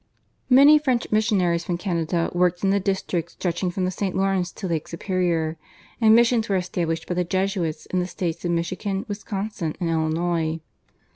[0.49, 4.15] Many French missionaries from Canada worked in the district stretching from the St.
[4.15, 5.57] Lawrence to Lake Superior,
[6.01, 10.59] and missions were established by the Jesuits in the states of Michigan, Wisconsin, and Illinois.